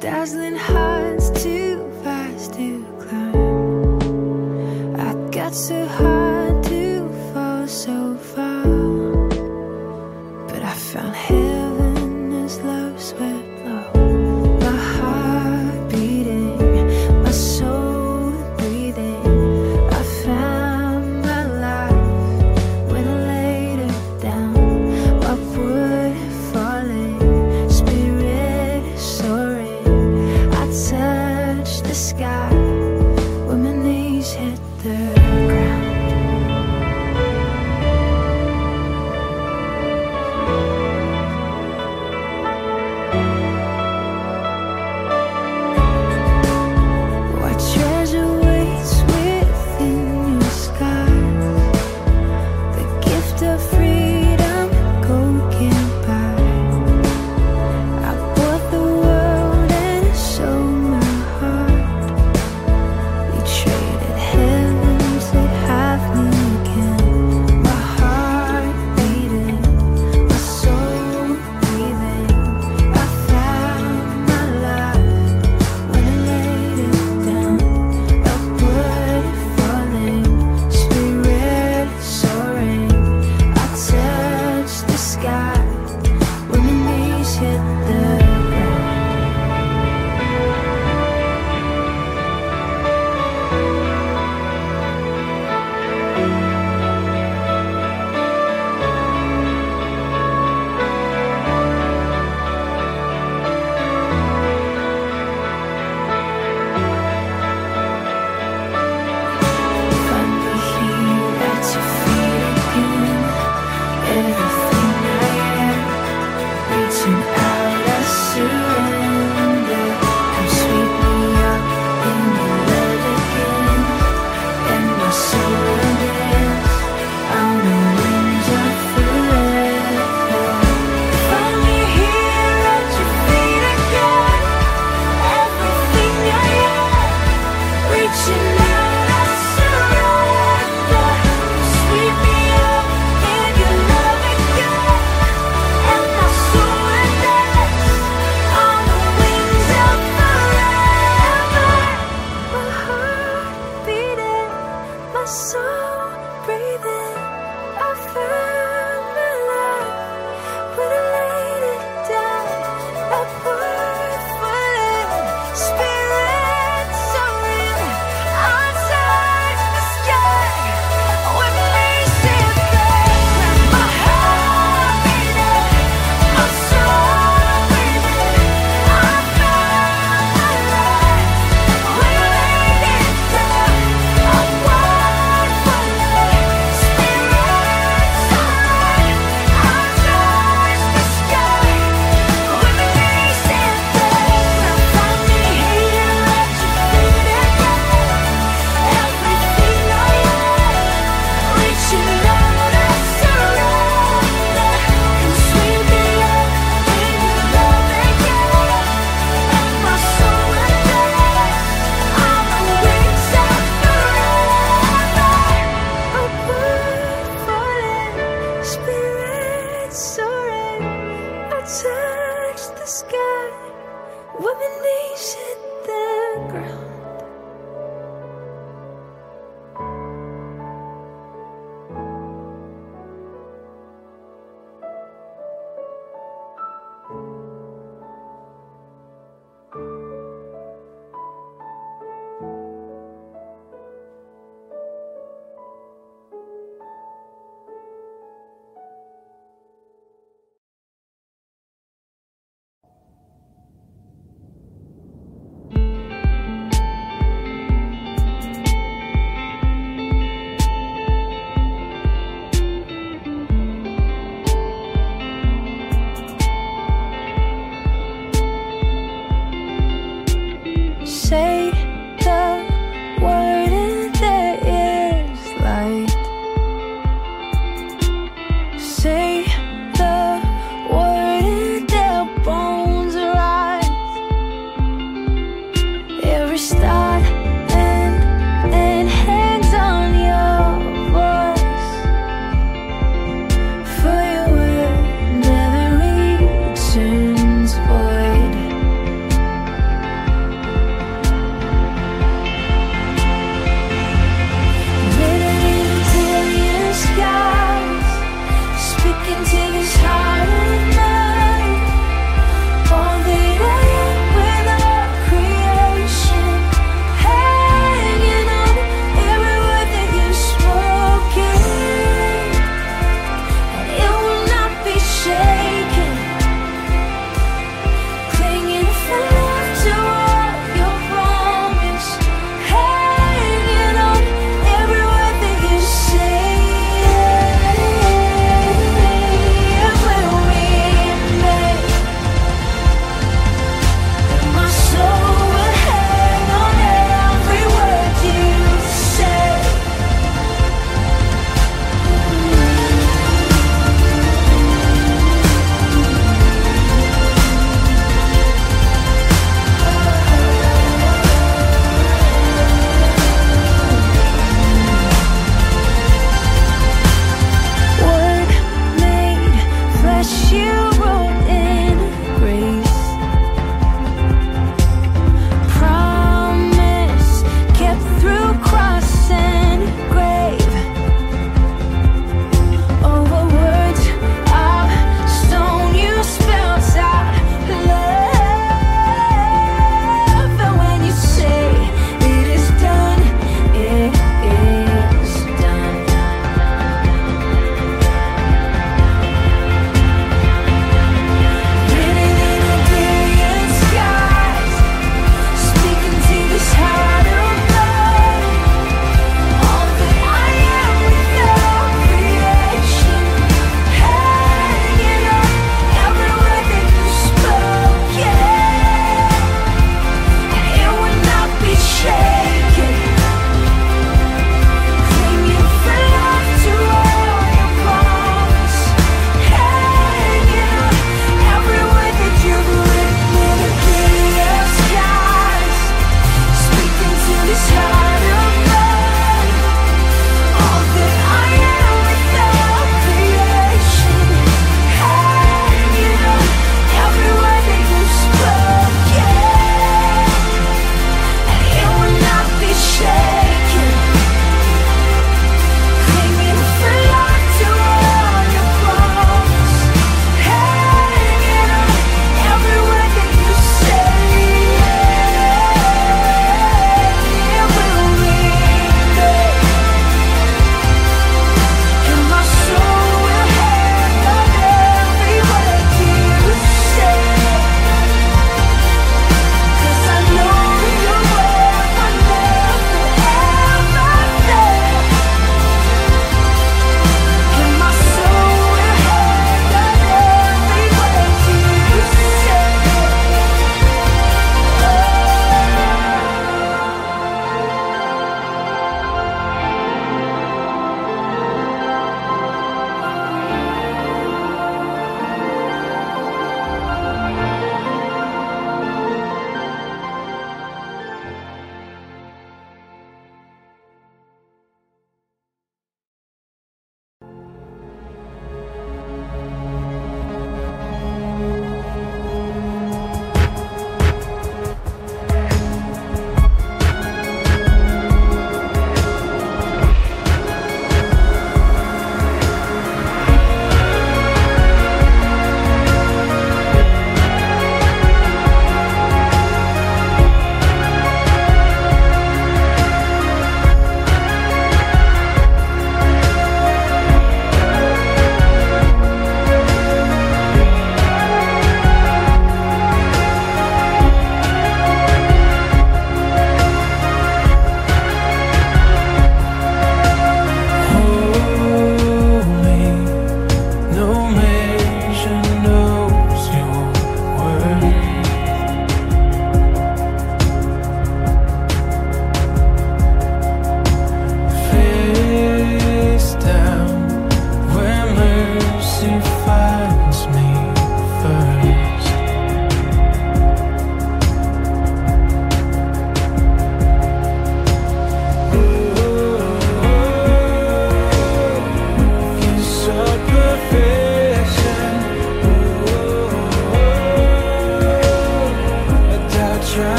[0.00, 0.87] dazzling heights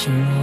[0.00, 0.39] passion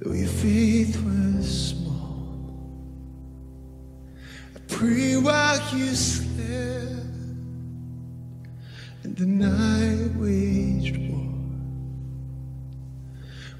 [0.00, 2.78] Though your faith was small,
[4.54, 6.38] I pray while you slept
[9.02, 11.34] and the night waged war.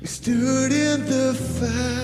[0.01, 1.98] We stood in the fire.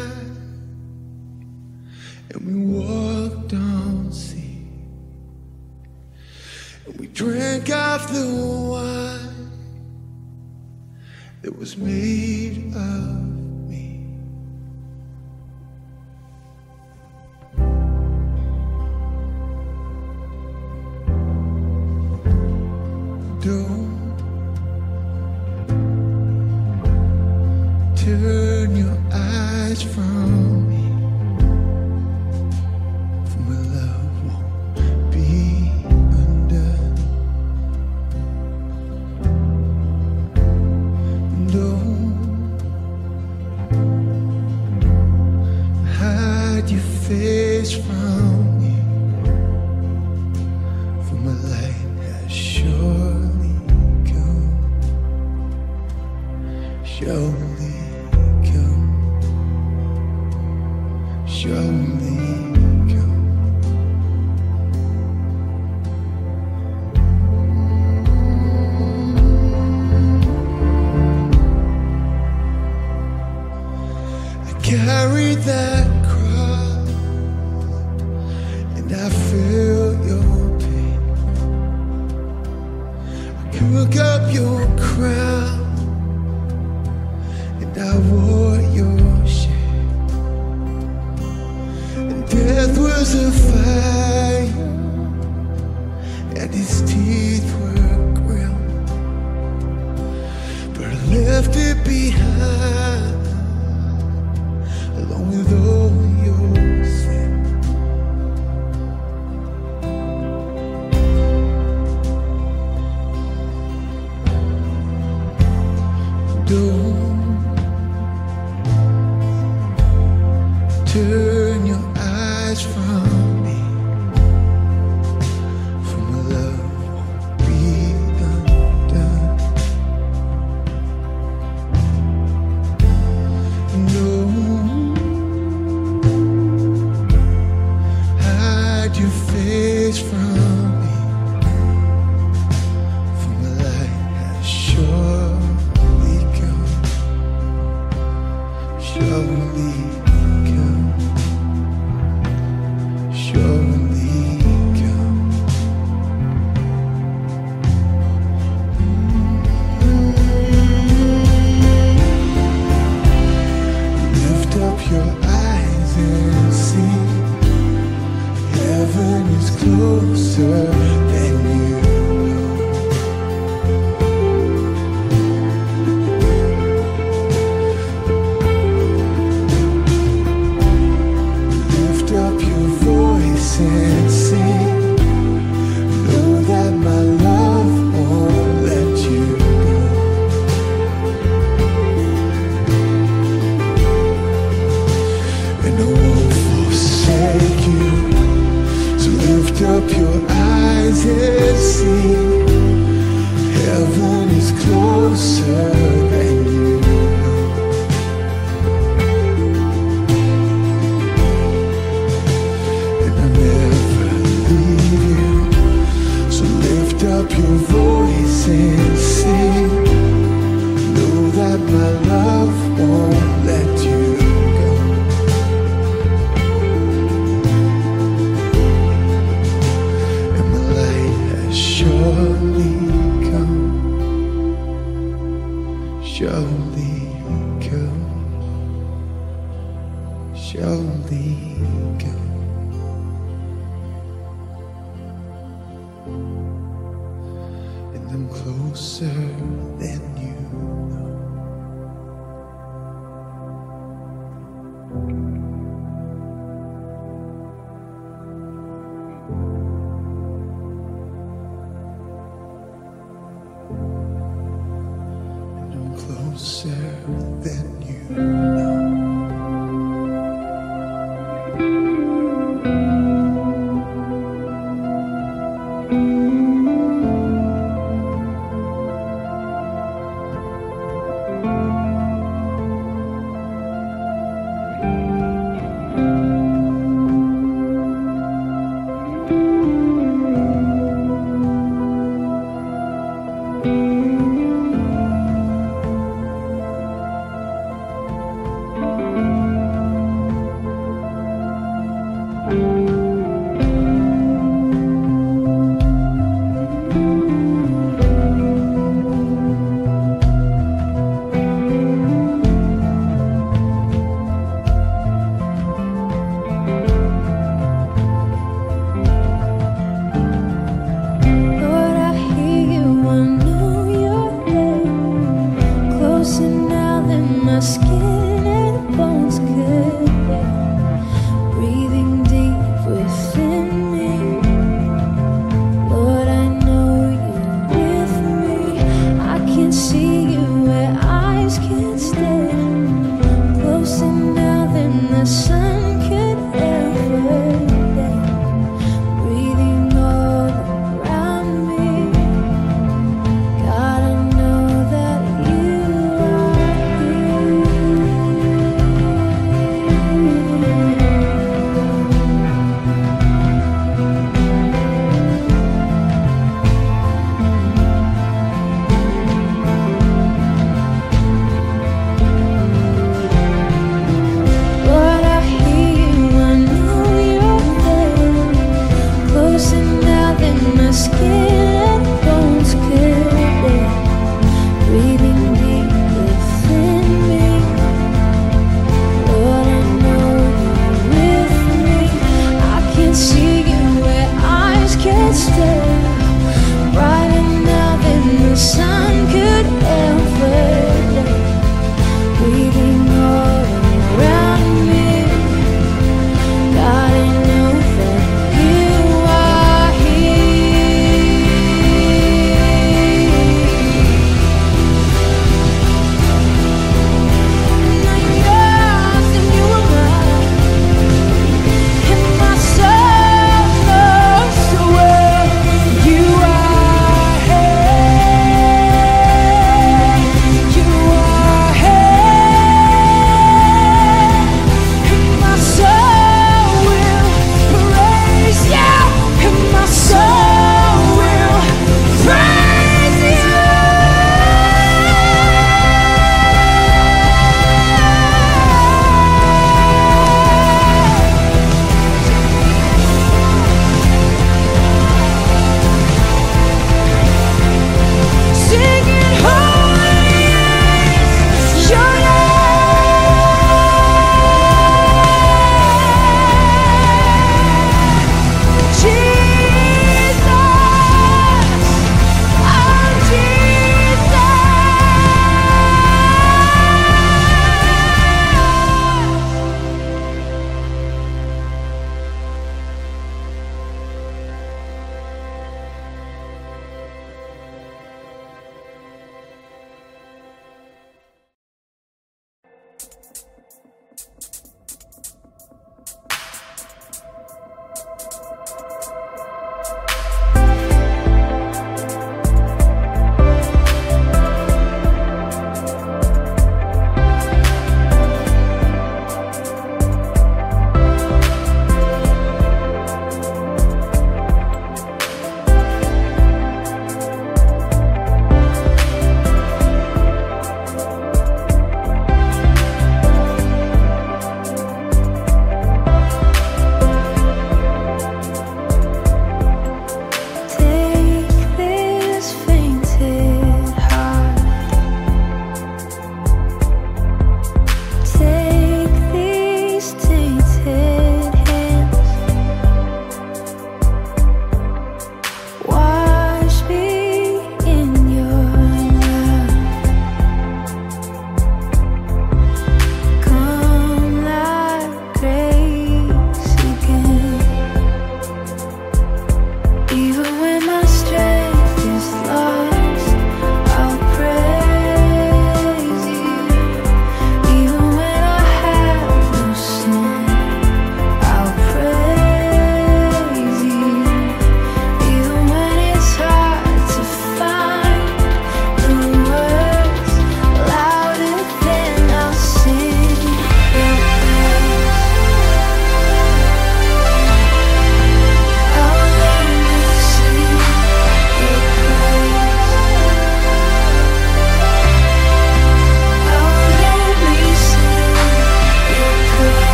[217.35, 218.74] que eu vou receber.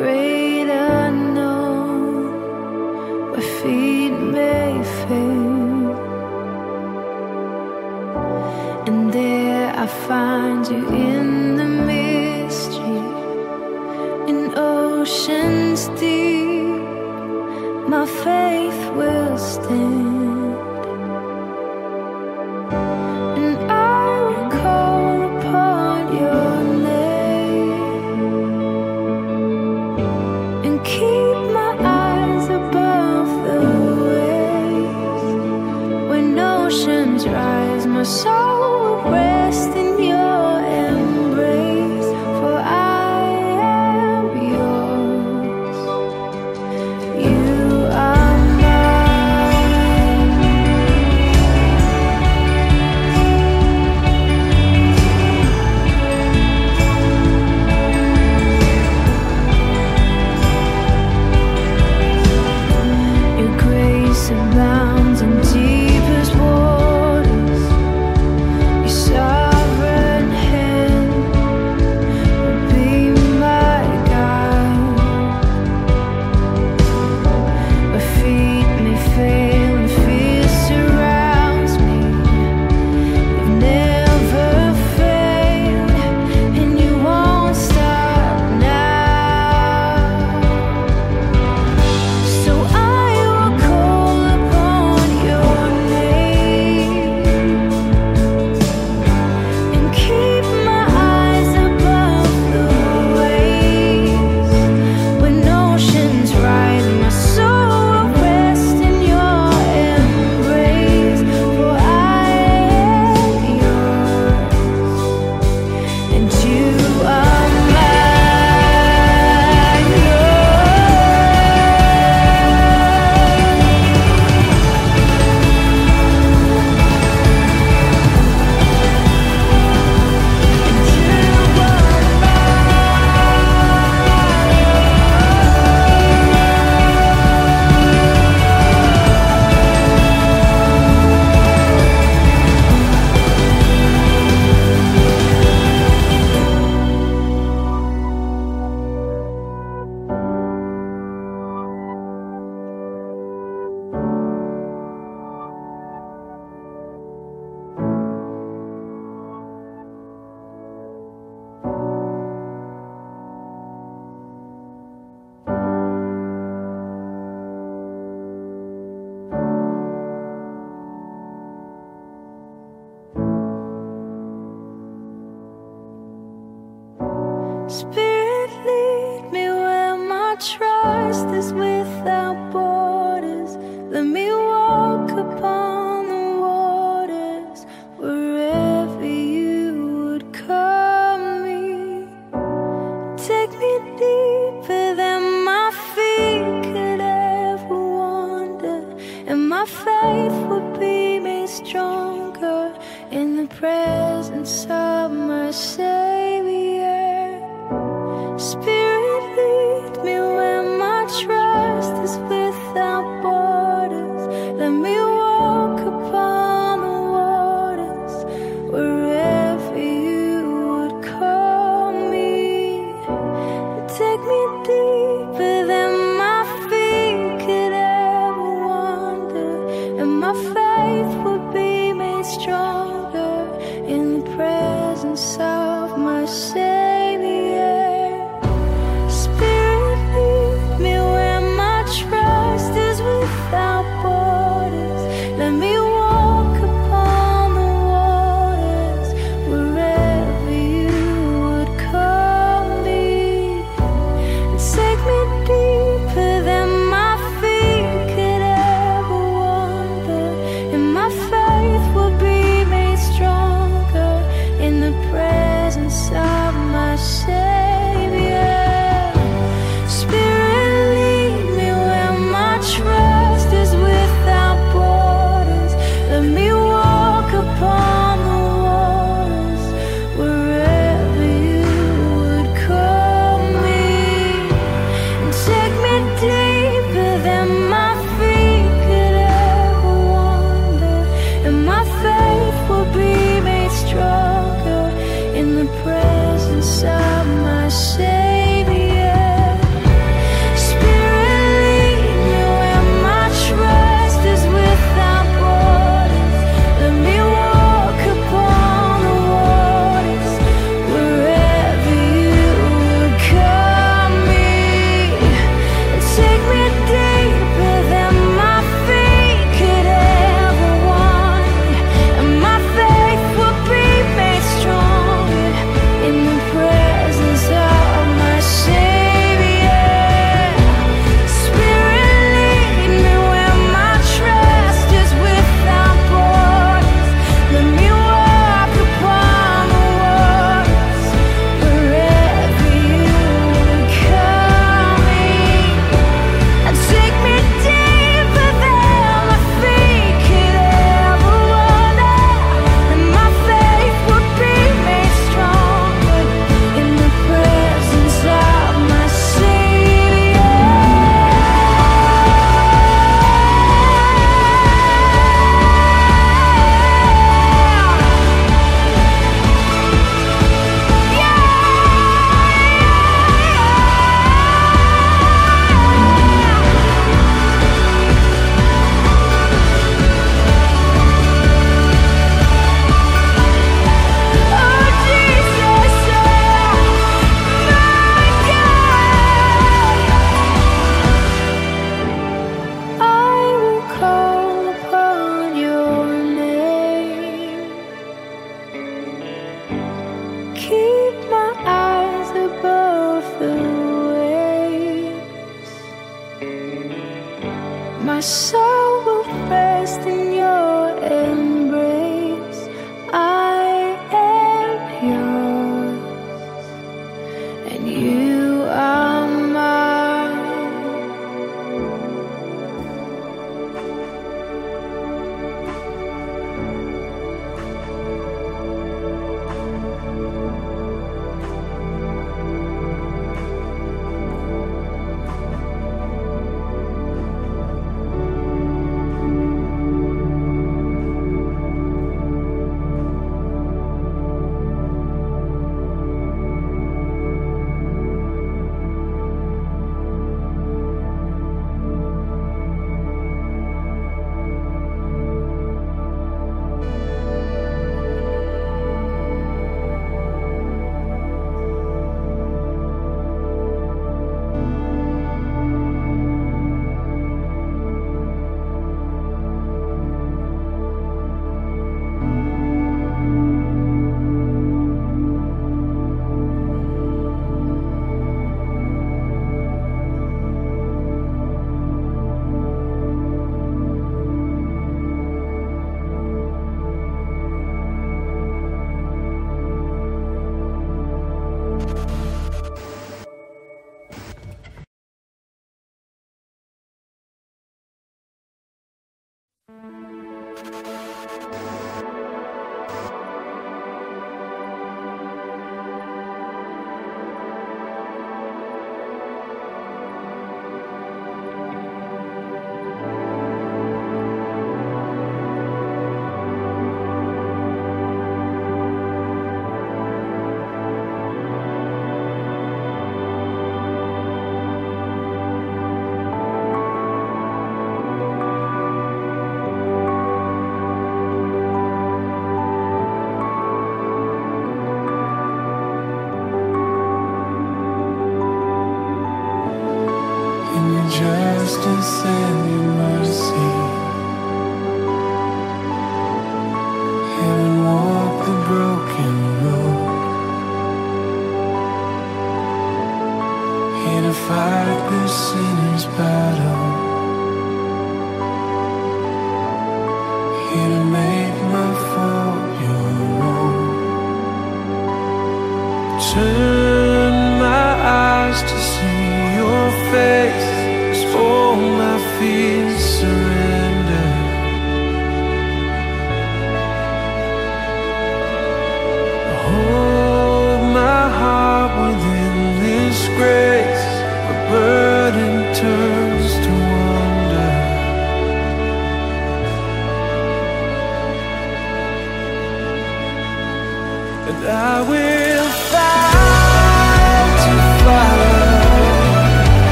[0.00, 0.29] breathe